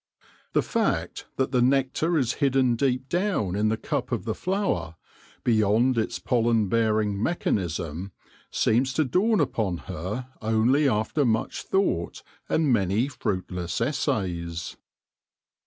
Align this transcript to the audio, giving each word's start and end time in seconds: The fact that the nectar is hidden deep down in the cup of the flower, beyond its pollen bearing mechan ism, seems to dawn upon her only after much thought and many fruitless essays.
The 0.53 0.63
fact 0.63 1.27
that 1.35 1.51
the 1.51 1.61
nectar 1.61 2.17
is 2.17 2.33
hidden 2.41 2.75
deep 2.75 3.07
down 3.07 3.55
in 3.55 3.69
the 3.69 3.77
cup 3.77 4.11
of 4.11 4.25
the 4.25 4.33
flower, 4.33 4.95
beyond 5.43 5.95
its 5.95 6.17
pollen 6.17 6.69
bearing 6.69 7.15
mechan 7.19 7.59
ism, 7.59 8.11
seems 8.49 8.93
to 8.93 9.05
dawn 9.05 9.39
upon 9.39 9.77
her 9.85 10.29
only 10.41 10.89
after 10.89 11.23
much 11.23 11.61
thought 11.61 12.23
and 12.49 12.73
many 12.73 13.09
fruitless 13.09 13.79
essays. 13.79 14.75